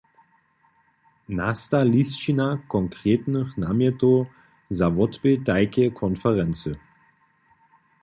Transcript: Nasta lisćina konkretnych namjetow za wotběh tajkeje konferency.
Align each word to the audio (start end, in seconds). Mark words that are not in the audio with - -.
Nasta 1.39 1.81
lisćina 1.89 2.47
konkretnych 2.75 3.53
namjetow 3.67 4.19
za 4.81 4.87
wotběh 4.99 5.39
tajkeje 5.51 5.89
konferency. 6.05 6.73